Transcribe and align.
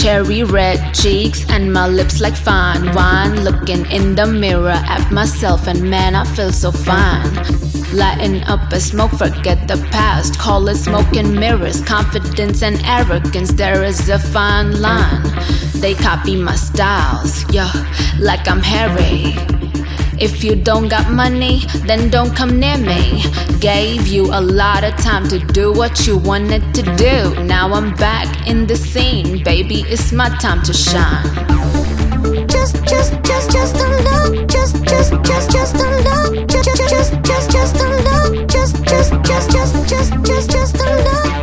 Cherry 0.00 0.44
red 0.44 0.94
cheeks 0.94 1.44
and 1.50 1.70
my 1.70 1.86
lips 1.86 2.22
like 2.22 2.34
fine 2.34 2.94
wine. 2.94 3.44
Looking 3.44 3.84
in 3.90 4.14
the 4.14 4.26
mirror 4.26 4.70
at 4.70 5.12
myself, 5.12 5.66
and 5.66 5.90
man, 5.90 6.14
I 6.14 6.24
feel 6.24 6.52
so 6.52 6.72
fine. 6.72 7.30
Lighting 7.92 8.42
up 8.44 8.72
a 8.72 8.80
smoke, 8.80 9.10
forget 9.10 9.68
the 9.68 9.76
past. 9.90 10.38
Call 10.38 10.66
it 10.68 10.76
smoke 10.76 11.14
and 11.16 11.34
mirrors. 11.34 11.82
Confidence 11.82 12.62
and 12.62 12.80
arrogance, 12.86 13.52
there 13.52 13.84
is 13.84 14.08
a 14.08 14.18
fine 14.18 14.80
line. 14.80 15.22
They 15.74 15.92
copy 15.92 16.34
my 16.34 16.54
styles, 16.54 17.44
yeah, 17.52 17.70
like 18.18 18.48
I'm 18.48 18.62
Harry. 18.62 19.69
If 20.20 20.44
you 20.44 20.54
don't 20.54 20.88
got 20.88 21.10
money, 21.10 21.62
then 21.86 22.10
don't 22.10 22.36
come 22.36 22.60
near 22.60 22.76
me. 22.76 23.24
Gave 23.58 24.06
you 24.06 24.26
a 24.26 24.40
lot 24.40 24.84
of 24.84 24.94
time 24.98 25.26
to 25.28 25.38
do 25.38 25.72
what 25.72 26.06
you 26.06 26.18
wanted 26.18 26.74
to 26.74 26.82
do. 26.96 27.42
Now 27.44 27.72
I'm 27.72 27.94
back 27.96 28.46
in 28.46 28.66
the 28.66 28.76
scene, 28.76 29.42
baby, 29.42 29.80
it's 29.88 30.12
my 30.12 30.28
time 30.36 30.62
to 30.64 30.74
shine. 30.74 31.24
Just, 32.48 32.84
just, 32.84 33.14
just, 33.24 33.50
just 33.50 33.76
a 33.76 33.88
look. 33.88 34.46
Just, 34.46 34.84
just, 34.84 35.12
just, 35.24 35.50
just 35.50 35.74
a 35.76 35.88
look. 36.04 36.48
Just, 36.48 36.66
just, 36.66 37.22
just, 37.24 37.50
just 37.50 37.76
a 37.76 37.88
look. 37.88 38.48
Just, 38.48 38.84
just, 38.84 39.12
just, 39.24 39.50
just, 39.50 39.88
just, 39.88 40.12
just, 40.24 40.50
just 40.50 40.76
a 40.76 40.96
look. 40.96 41.39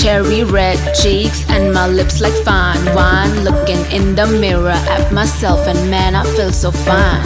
Cherry 0.00 0.44
red 0.44 0.78
cheeks 0.94 1.44
and 1.50 1.74
my 1.74 1.86
lips 1.86 2.22
like 2.22 2.32
fine 2.42 2.82
wine. 2.94 3.44
Looking 3.44 3.84
in 3.92 4.14
the 4.14 4.26
mirror 4.26 4.80
at 4.96 5.12
myself, 5.12 5.66
and 5.66 5.90
man, 5.90 6.14
I 6.14 6.24
feel 6.36 6.52
so 6.52 6.70
fine. 6.70 7.20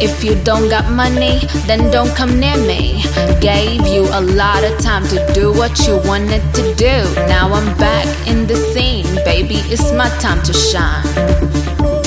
If 0.00 0.22
you 0.22 0.36
don't 0.44 0.68
got 0.68 0.88
money, 0.92 1.40
then 1.66 1.90
don't 1.90 2.14
come 2.14 2.38
near 2.38 2.56
me. 2.56 3.02
Gave 3.40 3.84
you 3.88 4.02
a 4.12 4.20
lot 4.20 4.62
of 4.62 4.78
time 4.78 5.08
to 5.08 5.18
do 5.34 5.52
what 5.52 5.76
you 5.88 6.00
wanted 6.04 6.42
to 6.54 6.74
do. 6.76 7.02
Now 7.26 7.52
I'm 7.52 7.76
back 7.78 8.06
in 8.28 8.46
the 8.46 8.54
scene, 8.54 9.12
baby, 9.24 9.58
it's 9.66 9.90
my 9.92 10.08
time 10.20 10.40
to 10.44 10.52
shine. 10.52 11.99